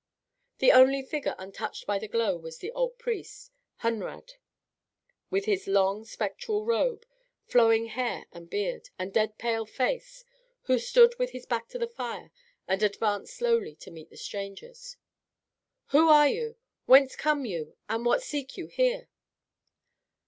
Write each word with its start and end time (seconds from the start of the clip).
The 0.57 0.71
only 0.71 1.03
figure 1.03 1.35
untouched 1.37 1.85
by 1.85 1.99
the 1.99 2.07
glow 2.07 2.35
was 2.35 2.57
the 2.57 2.71
old 2.71 2.97
priest, 2.97 3.51
Hunrad, 3.83 4.33
with 5.29 5.45
his 5.45 5.67
long, 5.67 6.05
spectral 6.05 6.65
robe, 6.65 7.05
flowing 7.45 7.85
hair 7.85 8.25
and 8.31 8.49
beard, 8.49 8.89
and 8.97 9.13
dead 9.13 9.37
pale 9.37 9.67
face, 9.67 10.25
who 10.63 10.79
stood 10.79 11.19
with 11.19 11.33
his 11.33 11.45
back 11.45 11.67
to 11.67 11.77
the 11.77 11.85
fire 11.87 12.31
and 12.67 12.81
advanced 12.81 13.35
slowly 13.35 13.75
to 13.75 13.91
meet 13.91 14.09
the 14.09 14.17
strangers. 14.17 14.97
"Who 15.89 16.09
are 16.09 16.27
you? 16.27 16.55
Whence 16.87 17.15
come 17.15 17.45
you, 17.45 17.77
and 17.87 18.03
what 18.03 18.23
seek 18.23 18.57
you 18.57 18.65
here?" 18.65 19.07